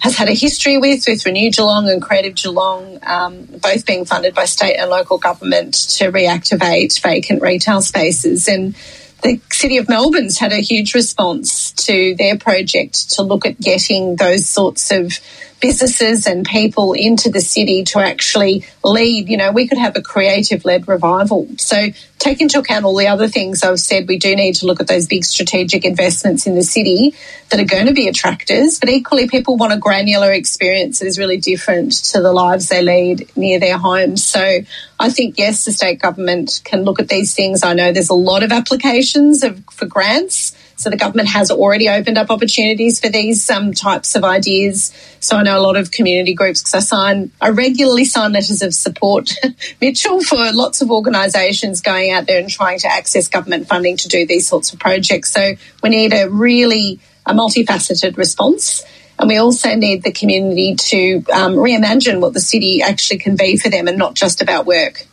has 0.00 0.16
had 0.16 0.28
a 0.28 0.32
history 0.34 0.78
with, 0.78 1.04
with 1.06 1.24
Renew 1.24 1.50
Geelong 1.50 1.88
and 1.88 2.02
Creative 2.02 2.34
Geelong, 2.34 2.98
um, 3.02 3.44
both 3.44 3.86
being 3.86 4.04
funded 4.04 4.34
by 4.34 4.46
state 4.46 4.76
and 4.76 4.90
local 4.90 5.18
government 5.18 5.74
to 5.74 6.10
reactivate 6.10 7.00
vacant 7.00 7.42
retail 7.42 7.82
spaces. 7.82 8.48
And 8.48 8.74
the 9.22 9.40
City 9.52 9.76
of 9.76 9.88
Melbourne's 9.88 10.38
had 10.38 10.52
a 10.52 10.60
huge 10.60 10.94
response 10.94 11.72
to 11.72 12.14
their 12.16 12.38
project 12.38 13.10
to 13.10 13.22
look 13.22 13.44
at 13.44 13.60
getting 13.60 14.16
those 14.16 14.46
sorts 14.46 14.90
of 14.90 15.12
businesses 15.60 16.26
and 16.26 16.44
people 16.44 16.92
into 16.92 17.30
the 17.30 17.40
city 17.40 17.84
to 17.84 17.98
actually 17.98 18.64
lead. 18.84 19.28
You 19.28 19.36
know, 19.36 19.52
we 19.52 19.68
could 19.68 19.78
have 19.78 19.96
a 19.96 20.02
creative 20.02 20.64
led 20.64 20.88
revival. 20.88 21.48
So 21.58 21.88
take 22.18 22.40
into 22.40 22.58
account 22.58 22.84
all 22.84 22.96
the 22.96 23.08
other 23.08 23.28
things 23.28 23.62
I've 23.62 23.80
said. 23.80 24.08
We 24.08 24.18
do 24.18 24.34
need 24.34 24.54
to 24.56 24.66
look 24.66 24.80
at 24.80 24.88
those 24.88 25.06
big 25.06 25.24
strategic 25.24 25.84
investments 25.84 26.46
in 26.46 26.54
the 26.54 26.62
city 26.62 27.14
that 27.50 27.60
are 27.60 27.64
going 27.64 27.86
to 27.86 27.92
be 27.92 28.08
attractors, 28.08 28.78
but 28.78 28.88
equally 28.88 29.28
people 29.28 29.56
want 29.56 29.72
a 29.72 29.78
granular 29.78 30.32
experience 30.32 30.98
that 30.98 31.06
is 31.06 31.18
really 31.18 31.38
different 31.38 31.92
to 31.92 32.20
the 32.20 32.32
lives 32.32 32.68
they 32.68 32.82
lead 32.82 33.30
near 33.36 33.58
their 33.58 33.78
homes. 33.78 34.24
So 34.24 34.60
I 34.98 35.10
think, 35.10 35.38
yes, 35.38 35.64
the 35.64 35.72
state 35.72 36.00
government 36.00 36.60
can 36.64 36.82
look 36.82 37.00
at 37.00 37.08
these 37.08 37.34
things. 37.34 37.62
I 37.62 37.74
know 37.74 37.92
there's 37.92 38.10
a 38.10 38.14
lot 38.14 38.42
of 38.42 38.52
applications 38.52 39.42
of, 39.42 39.64
for 39.70 39.86
grants 39.86 40.56
so 40.80 40.88
the 40.88 40.96
government 40.96 41.28
has 41.28 41.50
already 41.50 41.90
opened 41.90 42.16
up 42.16 42.30
opportunities 42.30 42.98
for 42.98 43.10
these 43.10 43.50
um, 43.50 43.74
types 43.74 44.14
of 44.14 44.24
ideas. 44.24 44.94
So 45.20 45.36
I 45.36 45.42
know 45.42 45.58
a 45.58 45.60
lot 45.60 45.76
of 45.76 45.90
community 45.90 46.32
groups 46.32 46.62
because 46.62 46.74
I 46.74 46.78
sign, 46.78 47.30
I 47.38 47.50
regularly 47.50 48.06
sign 48.06 48.32
letters 48.32 48.62
of 48.62 48.72
support, 48.72 49.30
Mitchell, 49.82 50.22
for 50.22 50.52
lots 50.52 50.80
of 50.80 50.90
organisations 50.90 51.82
going 51.82 52.12
out 52.12 52.26
there 52.26 52.38
and 52.40 52.48
trying 52.48 52.78
to 52.78 52.88
access 52.88 53.28
government 53.28 53.68
funding 53.68 53.98
to 53.98 54.08
do 54.08 54.24
these 54.24 54.48
sorts 54.48 54.72
of 54.72 54.80
projects. 54.80 55.30
So 55.30 55.52
we 55.82 55.90
need 55.90 56.14
a 56.14 56.30
really 56.30 56.98
a 57.26 57.34
multifaceted 57.34 58.16
response. 58.16 58.82
And 59.18 59.28
we 59.28 59.36
also 59.36 59.74
need 59.74 60.02
the 60.02 60.12
community 60.12 60.76
to 60.76 61.16
um, 61.30 61.56
reimagine 61.56 62.22
what 62.22 62.32
the 62.32 62.40
city 62.40 62.80
actually 62.80 63.18
can 63.18 63.36
be 63.36 63.58
for 63.58 63.68
them 63.68 63.86
and 63.86 63.98
not 63.98 64.14
just 64.14 64.40
about 64.40 64.64
work. 64.64 65.06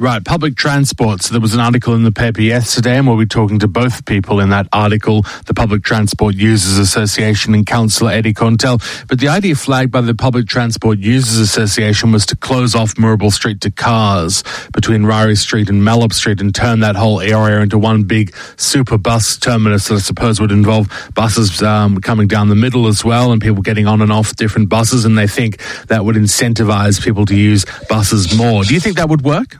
Right, 0.00 0.24
public 0.24 0.56
transport. 0.56 1.20
So 1.20 1.34
there 1.34 1.42
was 1.42 1.52
an 1.52 1.60
article 1.60 1.94
in 1.94 2.04
the 2.04 2.10
paper 2.10 2.40
yesterday, 2.40 2.96
and 2.96 3.06
we'll 3.06 3.18
be 3.18 3.26
talking 3.26 3.58
to 3.58 3.68
both 3.68 4.06
people 4.06 4.40
in 4.40 4.48
that 4.48 4.66
article, 4.72 5.26
the 5.44 5.52
Public 5.52 5.82
Transport 5.82 6.36
Users 6.36 6.78
Association 6.78 7.52
and 7.52 7.66
Councillor 7.66 8.10
Eddy 8.10 8.32
Kontelj. 8.32 9.06
But 9.08 9.20
the 9.20 9.28
idea 9.28 9.54
flagged 9.56 9.92
by 9.92 10.00
the 10.00 10.14
Public 10.14 10.46
Transport 10.46 11.00
Users 11.00 11.36
Association 11.36 12.12
was 12.12 12.24
to 12.26 12.36
close 12.36 12.74
off 12.74 12.94
Moorabool 12.94 13.30
Street 13.30 13.60
to 13.60 13.70
cars 13.70 14.42
between 14.72 15.02
Ryrie 15.02 15.36
Street 15.36 15.68
and 15.68 15.84
Mallop 15.84 16.14
Street 16.14 16.40
and 16.40 16.54
turn 16.54 16.80
that 16.80 16.96
whole 16.96 17.20
area 17.20 17.60
into 17.60 17.76
one 17.76 18.04
big 18.04 18.34
super 18.56 18.96
bus 18.96 19.36
terminus 19.36 19.88
that 19.88 19.96
I 19.96 19.98
suppose 19.98 20.40
would 20.40 20.50
involve 20.50 20.88
buses 21.14 21.62
um, 21.62 22.00
coming 22.00 22.26
down 22.26 22.48
the 22.48 22.54
middle 22.54 22.86
as 22.86 23.04
well 23.04 23.32
and 23.32 23.42
people 23.42 23.60
getting 23.60 23.86
on 23.86 24.00
and 24.00 24.10
off 24.10 24.34
different 24.36 24.70
buses. 24.70 25.04
And 25.04 25.18
they 25.18 25.26
think 25.26 25.58
that 25.88 26.06
would 26.06 26.16
incentivize 26.16 27.04
people 27.04 27.26
to 27.26 27.36
use 27.36 27.66
buses 27.90 28.34
more. 28.34 28.64
Do 28.64 28.72
you 28.72 28.80
think 28.80 28.96
that 28.96 29.10
would 29.10 29.20
work? 29.20 29.58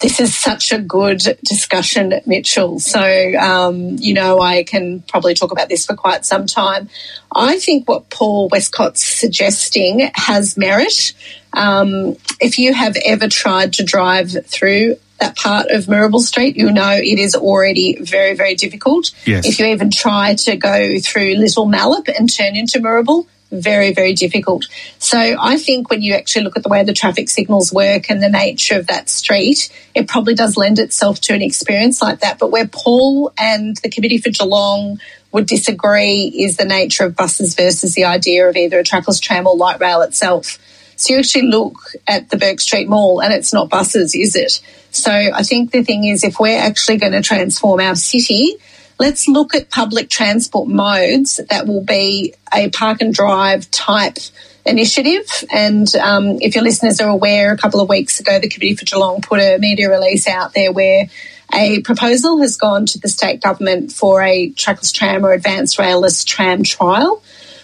This 0.00 0.20
is 0.20 0.36
such 0.36 0.72
a 0.72 0.78
good 0.78 1.22
discussion, 1.44 2.20
Mitchell. 2.26 2.78
So, 2.78 3.00
um, 3.36 3.96
you 3.98 4.14
know, 4.14 4.40
I 4.40 4.64
can 4.64 5.02
probably 5.02 5.34
talk 5.34 5.52
about 5.52 5.68
this 5.68 5.86
for 5.86 5.94
quite 5.94 6.24
some 6.24 6.46
time. 6.46 6.88
I 7.34 7.58
think 7.58 7.88
what 7.88 8.10
Paul 8.10 8.48
Westcott's 8.48 9.04
suggesting 9.04 10.10
has 10.14 10.56
merit. 10.56 11.12
Um, 11.52 12.16
if 12.40 12.58
you 12.58 12.74
have 12.74 12.96
ever 13.04 13.28
tried 13.28 13.74
to 13.74 13.84
drive 13.84 14.32
through 14.46 14.96
that 15.20 15.36
part 15.36 15.68
of 15.70 15.84
Moorabool 15.84 16.20
Street, 16.20 16.56
you 16.56 16.70
know 16.70 16.90
it 16.90 17.18
is 17.18 17.34
already 17.34 17.96
very, 18.00 18.34
very 18.34 18.54
difficult. 18.54 19.12
Yes. 19.24 19.46
If 19.46 19.58
you 19.58 19.66
even 19.66 19.90
try 19.90 20.34
to 20.34 20.56
go 20.56 20.98
through 20.98 21.34
Little 21.36 21.66
Mallop 21.66 22.08
and 22.08 22.32
turn 22.32 22.56
into 22.56 22.80
Moorabool, 22.80 23.26
very, 23.60 23.92
very 23.92 24.14
difficult. 24.14 24.66
So 24.98 25.18
I 25.18 25.56
think 25.56 25.90
when 25.90 26.02
you 26.02 26.14
actually 26.14 26.44
look 26.44 26.56
at 26.56 26.62
the 26.62 26.68
way 26.68 26.82
the 26.84 26.92
traffic 26.92 27.28
signals 27.28 27.72
work 27.72 28.10
and 28.10 28.22
the 28.22 28.28
nature 28.28 28.78
of 28.78 28.86
that 28.88 29.08
street, 29.08 29.70
it 29.94 30.08
probably 30.08 30.34
does 30.34 30.56
lend 30.56 30.78
itself 30.78 31.20
to 31.22 31.34
an 31.34 31.42
experience 31.42 32.02
like 32.02 32.20
that. 32.20 32.38
But 32.38 32.50
where 32.50 32.66
Paul 32.66 33.32
and 33.38 33.76
the 33.78 33.90
Committee 33.90 34.18
for 34.18 34.30
Geelong 34.30 34.98
would 35.32 35.46
disagree 35.46 36.32
is 36.34 36.56
the 36.56 36.64
nature 36.64 37.04
of 37.04 37.16
buses 37.16 37.54
versus 37.54 37.94
the 37.94 38.04
idea 38.04 38.48
of 38.48 38.56
either 38.56 38.78
a 38.78 38.84
trackless 38.84 39.18
tram 39.18 39.46
or 39.46 39.56
light 39.56 39.80
rail 39.80 40.02
itself. 40.02 40.58
So 40.96 41.12
you 41.12 41.18
actually 41.18 41.48
look 41.48 41.76
at 42.06 42.30
the 42.30 42.36
Bourke 42.36 42.60
Street 42.60 42.88
Mall 42.88 43.20
and 43.20 43.32
it's 43.32 43.52
not 43.52 43.68
buses, 43.68 44.14
is 44.14 44.36
it? 44.36 44.60
So 44.92 45.10
I 45.10 45.42
think 45.42 45.72
the 45.72 45.82
thing 45.82 46.04
is 46.04 46.22
if 46.22 46.38
we're 46.38 46.60
actually 46.60 46.98
going 46.98 47.12
to 47.12 47.22
transform 47.22 47.80
our 47.80 47.96
city, 47.96 48.56
let's 48.98 49.28
look 49.28 49.54
at 49.54 49.70
public 49.70 50.08
transport 50.08 50.68
modes 50.68 51.40
that 51.50 51.66
will 51.66 51.82
be 51.82 52.34
a 52.52 52.70
park 52.70 53.00
and 53.00 53.12
drive 53.12 53.70
type 53.70 54.18
initiative. 54.64 55.26
And 55.52 55.92
um, 55.96 56.38
if 56.40 56.54
your 56.54 56.64
listeners 56.64 57.00
are 57.00 57.08
aware, 57.08 57.52
a 57.52 57.58
couple 57.58 57.80
of 57.80 57.88
weeks 57.88 58.20
ago, 58.20 58.38
the 58.38 58.48
Committee 58.48 58.76
for 58.76 58.84
Geelong 58.84 59.20
put 59.20 59.40
a 59.40 59.58
media 59.58 59.90
release 59.90 60.26
out 60.26 60.54
there 60.54 60.72
where 60.72 61.06
a 61.52 61.80
proposal 61.82 62.38
has 62.40 62.56
gone 62.56 62.86
to 62.86 62.98
the 62.98 63.08
state 63.08 63.42
government 63.42 63.92
for 63.92 64.22
a 64.22 64.50
trackless 64.50 64.92
tram 64.92 65.24
or 65.24 65.32
advanced 65.32 65.78
railless 65.78 66.26
tram 66.26 66.62
trial, 66.62 67.22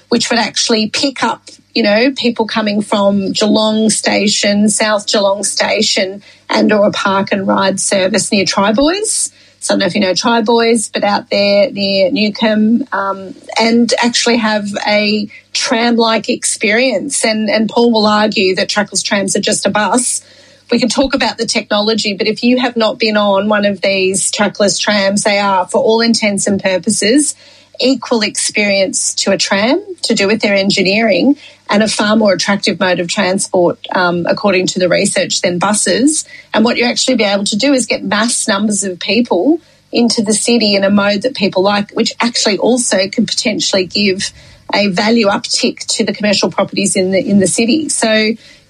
which 0.09 0.31
would 0.31 0.39
actually 0.39 0.91
pick 0.91 1.23
up, 1.23 1.49
you 1.75 1.83
know, 1.83 2.13
people 2.13 2.47
coming 2.47 2.83
from 2.83 3.33
Geelong 3.33 3.89
Station, 3.89 4.69
South 4.69 5.07
Geelong 5.07 5.43
Station, 5.43 6.23
and 6.49 6.73
or 6.73 6.87
a 6.87 6.93
park 6.93 7.33
and 7.33 7.47
ride 7.47 7.81
service 7.81 8.31
near 8.31 8.45
Triboys 8.45 9.33
I 9.71 9.75
don't 9.75 9.79
know 9.79 9.87
if 9.87 9.95
you 9.95 10.01
know 10.01 10.15
Tri 10.15 10.43
Boys, 10.43 10.89
but 10.89 11.05
out 11.05 11.31
there 11.31 11.71
near 11.71 12.11
Newcomb, 12.11 12.89
um, 12.91 13.37
and 13.57 13.93
actually 14.03 14.39
have 14.39 14.67
a 14.85 15.29
tram-like 15.53 16.29
experience. 16.29 17.25
And, 17.25 17.49
and 17.49 17.69
Paul 17.69 17.93
will 17.93 18.07
argue 18.07 18.57
that 18.57 18.69
trackless 18.69 19.01
trams 19.01 19.37
are 19.37 19.41
just 19.41 19.65
a 19.67 19.71
bus. 19.71 20.27
We 20.73 20.81
can 20.81 20.89
talk 20.89 21.15
about 21.15 21.39
the 21.39 21.47
technology, 21.47 22.15
but 22.15 22.27
if 22.27 22.43
you 22.43 22.59
have 22.59 22.77
not 22.77 22.99
been 22.99 23.17
on 23.17 23.49
one 23.49 23.65
of 23.65 23.81
these 23.81 24.33
trackless 24.33 24.77
trams, 24.77 25.23
they 25.23 25.39
are, 25.39 25.69
for 25.69 25.81
all 25.81 26.01
intents 26.01 26.49
and 26.49 26.61
purposes, 26.61 27.37
equal 27.81 28.23
experience 28.23 29.15
to 29.15 29.33
a 29.33 29.39
tram 29.39 29.83
to 30.03 30.15
do 30.15 30.27
with 30.27 30.41
their 30.41 30.55
engineering 30.55 31.37
and 31.69 31.83
a 31.83 31.89
far 31.89 32.17
more 32.17 32.33
attractive 32.33 32.81
mode 32.81 32.99
of 33.01 33.09
transport, 33.09 33.79
um, 33.95 34.27
according 34.27 34.67
to 34.67 34.79
the 34.79 34.89
research, 34.89 35.41
than 35.41 35.59
buses. 35.59 36.25
And 36.53 36.65
what 36.65 36.77
you 36.77 36.85
actually 36.85 37.17
be 37.17 37.25
able 37.25 37.45
to 37.45 37.57
do 37.57 37.73
is 37.73 37.87
get 37.87 38.03
mass 38.03 38.49
numbers 38.49 38.83
of 38.83 38.99
people 38.99 39.61
into 39.93 40.23
the 40.23 40.35
city 40.35 40.75
in 40.75 40.85
a 40.85 40.91
mode 40.91 41.23
that 41.23 41.35
people 41.35 41.63
like, 41.63 41.91
which 41.93 42.13
actually 42.21 42.59
also 42.59 43.09
can 43.09 43.27
potentially 43.27 43.87
give 43.87 44.33
a 44.75 44.89
value 44.89 45.27
uptick 45.27 45.85
to 45.87 46.05
the 46.05 46.13
commercial 46.13 46.51
properties 46.51 46.95
in 46.95 47.11
the 47.11 47.19
in 47.19 47.41
the 47.41 47.47
city. 47.47 47.89
So, 47.89 48.13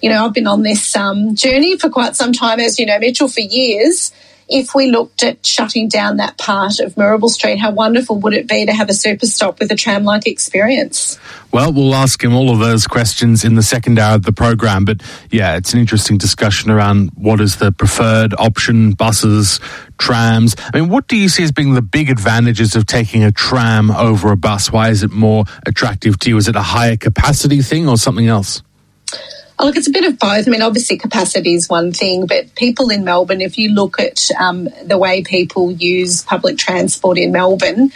you 0.01 0.09
know, 0.09 0.25
I've 0.25 0.33
been 0.33 0.47
on 0.47 0.63
this 0.63 0.95
um, 0.95 1.35
journey 1.35 1.77
for 1.77 1.89
quite 1.89 2.15
some 2.15 2.33
time, 2.33 2.59
as 2.59 2.79
you 2.79 2.85
know, 2.85 2.97
Mitchell, 2.97 3.27
for 3.27 3.41
years 3.41 4.11
if 4.51 4.75
we 4.75 4.87
looked 4.87 5.23
at 5.23 5.45
shutting 5.45 5.87
down 5.87 6.17
that 6.17 6.37
part 6.37 6.79
of 6.81 6.95
Moorabool 6.95 7.29
Street, 7.29 7.57
how 7.57 7.71
wonderful 7.71 8.19
would 8.19 8.33
it 8.33 8.49
be 8.49 8.65
to 8.65 8.73
have 8.73 8.89
a 8.89 8.93
super 8.93 9.25
stop 9.25 9.59
with 9.59 9.71
a 9.71 9.75
tram 9.75 10.03
like 10.03 10.27
experience? 10.27 11.17
Well, 11.53 11.71
we'll 11.71 11.95
ask 11.95 12.21
him 12.21 12.35
all 12.35 12.49
of 12.49 12.59
those 12.59 12.85
questions 12.85 13.45
in 13.45 13.55
the 13.55 13.63
second 13.63 13.97
hour 13.97 14.15
of 14.15 14.23
the 14.23 14.33
program. 14.33 14.83
But 14.83 15.01
yeah, 15.31 15.55
it's 15.55 15.73
an 15.73 15.79
interesting 15.79 16.17
discussion 16.17 16.69
around 16.69 17.11
what 17.15 17.39
is 17.39 17.57
the 17.57 17.71
preferred 17.71 18.33
option 18.37 18.91
buses, 18.91 19.61
trams. 19.97 20.55
I 20.73 20.81
mean, 20.81 20.89
what 20.89 21.07
do 21.07 21.15
you 21.15 21.29
see 21.29 21.43
as 21.43 21.53
being 21.53 21.73
the 21.73 21.81
big 21.81 22.09
advantages 22.09 22.75
of 22.75 22.85
taking 22.85 23.23
a 23.23 23.31
tram 23.31 23.89
over 23.89 24.33
a 24.33 24.37
bus? 24.37 24.69
Why 24.69 24.89
is 24.89 25.01
it 25.01 25.11
more 25.11 25.45
attractive 25.65 26.19
to 26.19 26.29
you? 26.29 26.37
Is 26.37 26.49
it 26.49 26.57
a 26.57 26.61
higher 26.61 26.97
capacity 26.97 27.61
thing 27.61 27.87
or 27.87 27.97
something 27.97 28.27
else? 28.27 28.61
Oh, 29.61 29.67
look, 29.67 29.77
it's 29.77 29.87
a 29.87 29.91
bit 29.91 30.05
of 30.05 30.17
both. 30.17 30.47
I 30.47 30.49
mean, 30.49 30.63
obviously, 30.63 30.97
capacity 30.97 31.53
is 31.53 31.69
one 31.69 31.91
thing, 31.91 32.25
but 32.25 32.55
people 32.55 32.89
in 32.89 33.03
Melbourne, 33.03 33.41
if 33.41 33.59
you 33.59 33.69
look 33.69 33.99
at 33.99 34.31
um, 34.39 34.67
the 34.83 34.97
way 34.97 35.21
people 35.21 35.71
use 35.71 36.23
public 36.23 36.57
transport 36.57 37.19
in 37.19 37.31
Melbourne, 37.31 37.91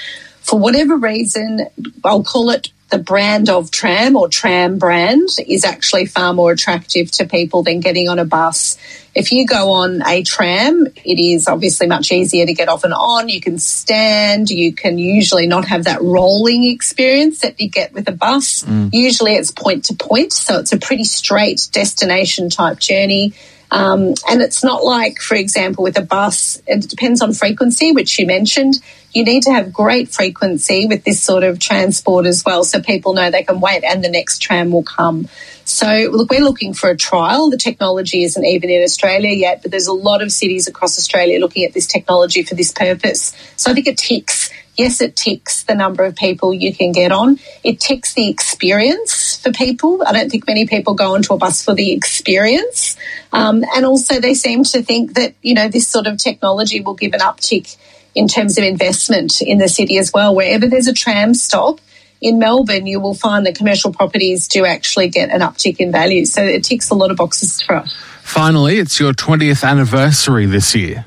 for 0.45 0.59
whatever 0.59 0.95
reason, 0.95 1.67
I'll 2.03 2.23
call 2.23 2.51
it 2.51 2.69
the 2.91 2.99
brand 2.99 3.49
of 3.49 3.71
tram 3.71 4.15
or 4.15 4.29
tram 4.29 4.77
brand 4.77 5.27
is 5.47 5.65
actually 5.65 6.05
far 6.05 6.33
more 6.33 6.51
attractive 6.51 7.09
to 7.13 7.25
people 7.25 7.63
than 7.63 7.79
getting 7.79 8.09
on 8.09 8.19
a 8.19 8.25
bus. 8.25 8.77
If 9.15 9.31
you 9.31 9.47
go 9.47 9.71
on 9.71 10.05
a 10.05 10.21
tram, 10.21 10.85
it 11.03 11.19
is 11.19 11.47
obviously 11.47 11.87
much 11.87 12.11
easier 12.11 12.45
to 12.45 12.53
get 12.53 12.69
off 12.69 12.83
and 12.83 12.93
on. 12.93 13.27
You 13.27 13.41
can 13.41 13.57
stand, 13.57 14.51
you 14.51 14.71
can 14.71 14.99
usually 14.99 15.47
not 15.47 15.65
have 15.65 15.85
that 15.85 16.03
rolling 16.03 16.63
experience 16.63 17.39
that 17.39 17.59
you 17.59 17.67
get 17.67 17.91
with 17.91 18.07
a 18.07 18.11
bus. 18.11 18.61
Mm. 18.63 18.91
Usually 18.93 19.33
it's 19.33 19.49
point 19.49 19.85
to 19.85 19.95
point, 19.95 20.31
so 20.31 20.59
it's 20.59 20.71
a 20.71 20.77
pretty 20.77 21.05
straight 21.05 21.67
destination 21.71 22.51
type 22.51 22.77
journey. 22.77 23.33
Um, 23.75 24.13
and 24.29 24.41
it's 24.41 24.63
not 24.63 24.85
like, 24.85 25.19
for 25.19 25.35
example, 25.35 25.83
with 25.83 25.97
a 25.97 26.01
bus, 26.01 26.61
it 26.65 26.87
depends 26.89 27.21
on 27.21 27.33
frequency, 27.33 27.91
which 27.91 28.17
you 28.17 28.25
mentioned 28.25 28.75
you 29.11 29.25
need 29.25 29.43
to 29.43 29.51
have 29.51 29.73
great 29.73 30.09
frequency 30.09 30.85
with 30.85 31.03
this 31.03 31.21
sort 31.21 31.43
of 31.43 31.59
transport 31.59 32.25
as 32.25 32.43
well 32.45 32.63
so 32.63 32.81
people 32.81 33.13
know 33.13 33.31
they 33.31 33.43
can 33.43 33.59
wait 33.59 33.83
and 33.83 34.01
the 34.01 34.09
next 34.09 34.39
tram 34.39 34.71
will 34.71 34.83
come. 34.83 35.27
So, 35.65 36.09
look, 36.11 36.29
we're 36.29 36.43
looking 36.43 36.73
for 36.73 36.89
a 36.89 36.95
trial. 36.95 37.49
The 37.49 37.57
technology 37.57 38.23
isn't 38.23 38.45
even 38.45 38.69
in 38.69 38.83
Australia 38.83 39.31
yet, 39.31 39.61
but 39.61 39.71
there's 39.71 39.87
a 39.87 39.93
lot 39.93 40.21
of 40.21 40.31
cities 40.31 40.67
across 40.67 40.97
Australia 40.97 41.39
looking 41.39 41.65
at 41.65 41.73
this 41.73 41.87
technology 41.87 42.43
for 42.43 42.55
this 42.55 42.71
purpose. 42.71 43.35
So, 43.57 43.71
I 43.71 43.73
think 43.73 43.87
it 43.87 43.97
ticks. 43.97 44.51
Yes, 44.77 45.01
it 45.01 45.15
ticks 45.15 45.63
the 45.63 45.75
number 45.75 46.03
of 46.03 46.15
people 46.15 46.53
you 46.53 46.75
can 46.75 46.91
get 46.91 47.11
on. 47.11 47.39
It 47.63 47.79
ticks 47.79 48.13
the 48.13 48.29
experience 48.29 49.24
for 49.45 49.51
people. 49.51 50.01
I 50.05 50.11
don't 50.11 50.29
think 50.29 50.47
many 50.47 50.65
people 50.65 50.95
go 50.95 51.13
onto 51.13 51.33
a 51.33 51.37
bus 51.37 51.63
for 51.63 51.75
the 51.75 51.91
experience. 51.91 52.97
Um, 53.31 53.63
and 53.75 53.85
also, 53.85 54.19
they 54.19 54.33
seem 54.33 54.63
to 54.65 54.81
think 54.81 55.13
that, 55.13 55.35
you 55.41 55.53
know, 55.53 55.67
this 55.67 55.87
sort 55.87 56.07
of 56.07 56.17
technology 56.17 56.81
will 56.81 56.95
give 56.95 57.13
an 57.13 57.19
uptick 57.19 57.77
in 58.15 58.27
terms 58.27 58.57
of 58.57 58.63
investment 58.63 59.41
in 59.41 59.59
the 59.59 59.69
city 59.69 59.97
as 59.97 60.11
well. 60.11 60.33
Wherever 60.33 60.67
there's 60.67 60.87
a 60.87 60.93
tram 60.93 61.33
stop, 61.33 61.79
in 62.21 62.39
Melbourne, 62.39 62.87
you 62.87 62.99
will 62.99 63.13
find 63.13 63.45
that 63.45 63.55
commercial 63.55 63.93
properties 63.93 64.47
do 64.47 64.65
actually 64.65 65.09
get 65.09 65.29
an 65.29 65.41
uptick 65.41 65.77
in 65.79 65.91
value. 65.91 66.25
So 66.25 66.41
it 66.41 66.63
ticks 66.63 66.89
a 66.89 66.95
lot 66.95 67.11
of 67.11 67.17
boxes 67.17 67.61
for 67.61 67.75
us. 67.75 67.93
Finally, 68.23 68.79
it's 68.79 68.99
your 68.99 69.13
20th 69.13 69.63
anniversary 69.63 70.47
this 70.47 70.73
year. 70.73 71.05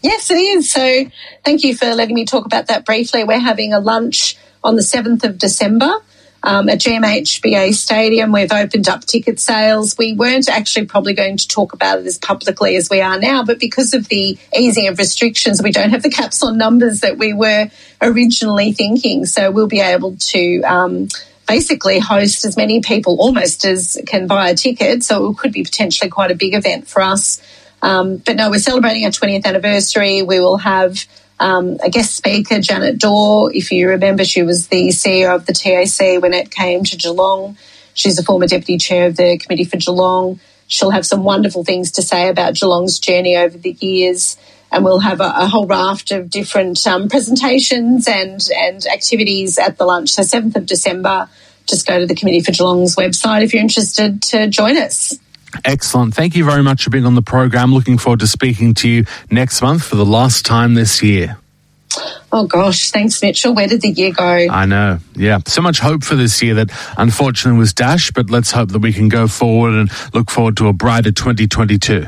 Yes, 0.00 0.30
it 0.30 0.38
is. 0.38 0.72
So 0.72 1.04
thank 1.44 1.62
you 1.62 1.76
for 1.76 1.94
letting 1.94 2.14
me 2.14 2.24
talk 2.24 2.46
about 2.46 2.66
that 2.66 2.84
briefly. 2.84 3.22
We're 3.22 3.38
having 3.38 3.72
a 3.72 3.80
lunch 3.80 4.36
on 4.64 4.74
the 4.74 4.82
7th 4.82 5.24
of 5.24 5.38
December. 5.38 5.92
Um, 6.42 6.68
at 6.68 6.78
GMHBA 6.78 7.74
Stadium, 7.74 8.32
we've 8.32 8.52
opened 8.52 8.88
up 8.88 9.04
ticket 9.04 9.38
sales. 9.38 9.98
We 9.98 10.14
weren't 10.14 10.48
actually 10.48 10.86
probably 10.86 11.12
going 11.12 11.36
to 11.36 11.48
talk 11.48 11.72
about 11.72 11.98
it 11.98 12.06
as 12.06 12.18
publicly 12.18 12.76
as 12.76 12.88
we 12.88 13.00
are 13.00 13.18
now, 13.18 13.44
but 13.44 13.60
because 13.60 13.92
of 13.92 14.08
the 14.08 14.38
easing 14.56 14.88
of 14.88 14.98
restrictions, 14.98 15.62
we 15.62 15.70
don't 15.70 15.90
have 15.90 16.02
the 16.02 16.10
caps 16.10 16.42
on 16.42 16.56
numbers 16.56 17.00
that 17.00 17.18
we 17.18 17.32
were 17.32 17.70
originally 18.00 18.72
thinking. 18.72 19.26
So 19.26 19.50
we'll 19.50 19.66
be 19.66 19.80
able 19.80 20.16
to 20.16 20.62
um, 20.62 21.08
basically 21.46 21.98
host 21.98 22.44
as 22.44 22.56
many 22.56 22.80
people 22.80 23.16
almost 23.20 23.64
as 23.66 24.00
can 24.06 24.26
buy 24.26 24.50
a 24.50 24.54
ticket. 24.54 25.02
So 25.02 25.30
it 25.30 25.36
could 25.36 25.52
be 25.52 25.64
potentially 25.64 26.08
quite 26.08 26.30
a 26.30 26.34
big 26.34 26.54
event 26.54 26.88
for 26.88 27.02
us. 27.02 27.42
Um, 27.82 28.18
but 28.18 28.36
no, 28.36 28.50
we're 28.50 28.60
celebrating 28.60 29.04
our 29.04 29.10
20th 29.10 29.44
anniversary. 29.44 30.22
We 30.22 30.40
will 30.40 30.58
have 30.58 31.04
um, 31.40 31.78
a 31.82 31.88
guest 31.88 32.14
speaker, 32.14 32.60
Janet 32.60 32.98
Dore. 32.98 33.50
If 33.52 33.72
you 33.72 33.88
remember, 33.88 34.24
she 34.24 34.42
was 34.42 34.68
the 34.68 34.88
CEO 34.88 35.34
of 35.34 35.46
the 35.46 35.54
TAC 35.54 36.22
when 36.22 36.34
it 36.34 36.50
came 36.50 36.84
to 36.84 36.96
Geelong. 36.96 37.56
She's 37.94 38.18
a 38.18 38.22
former 38.22 38.46
deputy 38.46 38.76
chair 38.76 39.06
of 39.06 39.16
the 39.16 39.38
committee 39.38 39.64
for 39.64 39.78
Geelong. 39.78 40.38
She'll 40.66 40.90
have 40.90 41.06
some 41.06 41.24
wonderful 41.24 41.64
things 41.64 41.92
to 41.92 42.02
say 42.02 42.28
about 42.28 42.54
Geelong's 42.54 42.98
journey 42.98 43.36
over 43.36 43.56
the 43.56 43.76
years. 43.80 44.36
And 44.70 44.84
we'll 44.84 45.00
have 45.00 45.20
a, 45.20 45.32
a 45.34 45.46
whole 45.46 45.66
raft 45.66 46.12
of 46.12 46.30
different 46.30 46.86
um, 46.86 47.08
presentations 47.08 48.06
and, 48.06 48.46
and 48.54 48.86
activities 48.86 49.58
at 49.58 49.78
the 49.78 49.84
lunch. 49.84 50.10
So, 50.10 50.22
7th 50.22 50.54
of 50.54 50.66
December, 50.66 51.28
just 51.66 51.86
go 51.86 51.98
to 51.98 52.06
the 52.06 52.14
Committee 52.14 52.40
for 52.40 52.52
Geelong's 52.52 52.94
website 52.94 53.42
if 53.42 53.52
you're 53.52 53.62
interested 53.62 54.22
to 54.24 54.46
join 54.46 54.76
us. 54.76 55.18
Excellent. 55.64 56.14
Thank 56.14 56.36
you 56.36 56.44
very 56.44 56.62
much 56.62 56.84
for 56.84 56.90
being 56.90 57.06
on 57.06 57.14
the 57.14 57.22
program. 57.22 57.72
Looking 57.72 57.98
forward 57.98 58.20
to 58.20 58.26
speaking 58.26 58.74
to 58.74 58.88
you 58.88 59.04
next 59.30 59.62
month 59.62 59.84
for 59.84 59.96
the 59.96 60.06
last 60.06 60.44
time 60.44 60.74
this 60.74 61.02
year. 61.02 61.36
Oh 62.32 62.46
gosh, 62.46 62.90
thanks, 62.92 63.20
Mitchell. 63.20 63.54
Where 63.54 63.66
did 63.66 63.80
the 63.80 63.88
year 63.88 64.12
go? 64.12 64.24
I 64.24 64.64
know. 64.64 64.98
Yeah. 65.14 65.40
So 65.46 65.60
much 65.60 65.80
hope 65.80 66.04
for 66.04 66.14
this 66.14 66.40
year 66.42 66.54
that 66.54 66.70
unfortunately 66.96 67.58
was 67.58 67.72
dashed, 67.72 68.14
but 68.14 68.30
let's 68.30 68.52
hope 68.52 68.68
that 68.70 68.78
we 68.78 68.92
can 68.92 69.08
go 69.08 69.26
forward 69.26 69.74
and 69.74 69.90
look 70.14 70.30
forward 70.30 70.56
to 70.58 70.68
a 70.68 70.72
brighter 70.72 71.10
2022. 71.10 72.06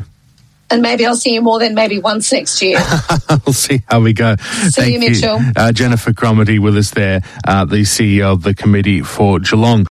And 0.70 0.80
maybe 0.80 1.04
I'll 1.04 1.16
see 1.16 1.34
you 1.34 1.42
more 1.42 1.58
than 1.58 1.74
maybe 1.74 1.98
once 1.98 2.32
next 2.32 2.62
year. 2.62 2.78
we'll 3.44 3.52
see 3.52 3.82
how 3.88 4.00
we 4.00 4.14
go. 4.14 4.36
See 4.36 4.70
Thank 4.70 4.92
you, 4.94 5.00
Mitchell. 5.00 5.38
You. 5.38 5.52
Uh, 5.54 5.72
Jennifer 5.72 6.12
Cromarty 6.12 6.58
with 6.58 6.78
us 6.78 6.92
there, 6.92 7.20
uh, 7.46 7.66
the 7.66 7.82
CEO 7.82 8.32
of 8.32 8.42
the 8.42 8.54
Committee 8.54 9.02
for 9.02 9.38
Geelong. 9.38 9.86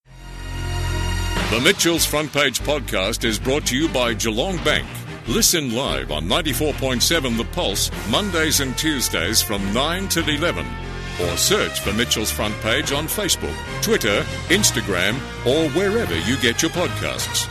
The 1.50 1.60
Mitchell's 1.62 2.04
Front 2.04 2.30
Page 2.30 2.60
podcast 2.60 3.24
is 3.24 3.38
brought 3.38 3.64
to 3.68 3.76
you 3.76 3.88
by 3.88 4.12
Geelong 4.12 4.62
Bank. 4.64 4.86
Listen 5.26 5.74
live 5.74 6.12
on 6.12 6.24
94.7 6.24 7.38
The 7.38 7.44
Pulse, 7.44 7.90
Mondays 8.10 8.60
and 8.60 8.76
Tuesdays 8.76 9.40
from 9.40 9.72
9 9.72 10.08
till 10.08 10.28
11. 10.28 10.66
Or 11.22 11.36
search 11.38 11.80
for 11.80 11.94
Mitchell's 11.94 12.30
Front 12.30 12.54
Page 12.60 12.92
on 12.92 13.06
Facebook, 13.06 13.56
Twitter, 13.80 14.20
Instagram, 14.48 15.14
or 15.46 15.70
wherever 15.70 16.18
you 16.18 16.36
get 16.36 16.60
your 16.60 16.70
podcasts. 16.72 17.48